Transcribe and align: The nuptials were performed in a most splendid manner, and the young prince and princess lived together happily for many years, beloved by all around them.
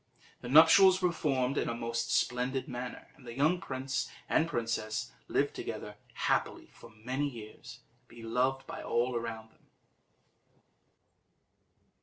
The 0.39 0.49
nuptials 0.49 0.99
were 0.99 1.09
performed 1.09 1.59
in 1.59 1.69
a 1.69 1.75
most 1.75 2.11
splendid 2.11 2.67
manner, 2.67 3.09
and 3.15 3.23
the 3.23 3.35
young 3.37 3.61
prince 3.61 4.09
and 4.27 4.47
princess 4.47 5.11
lived 5.27 5.53
together 5.53 5.95
happily 6.25 6.71
for 6.73 6.89
many 6.89 7.29
years, 7.29 7.81
beloved 8.07 8.65
by 8.65 8.81
all 8.81 9.15
around 9.15 9.51
them. 9.51 9.67